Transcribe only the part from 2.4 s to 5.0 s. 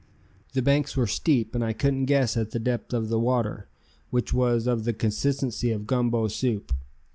the depth of the water, which was of the